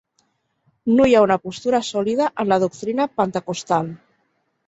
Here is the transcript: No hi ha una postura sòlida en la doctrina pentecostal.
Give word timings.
No 0.99 1.05
hi 1.09 1.13
ha 1.17 1.21
una 1.25 1.37
postura 1.43 1.81
sòlida 1.89 2.31
en 2.43 2.51
la 2.53 2.59
doctrina 2.65 3.07
pentecostal. 3.21 3.93